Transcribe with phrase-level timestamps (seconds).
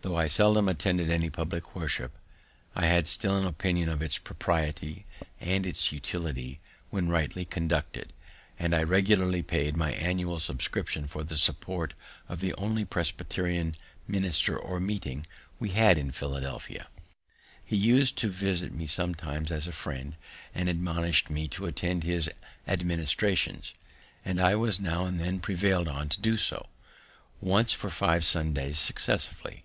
[0.00, 2.16] Tho' I seldom attended any public worship,
[2.74, 5.04] I had still an opinion of its propriety,
[5.38, 8.14] and of its utility when rightly conducted,
[8.58, 11.92] and I regularly paid my annual subscription for the support
[12.26, 13.74] of the only Presbyterian
[14.06, 15.26] minister or meeting
[15.58, 16.86] we had in Philadelphia.
[17.62, 20.14] He us'd to visit me sometimes as a friend,
[20.54, 22.30] and admonished me to attend his
[22.66, 23.74] administrations,
[24.24, 26.68] and I was now and then prevail'd on to do so,
[27.42, 29.64] once for five Sundays successively.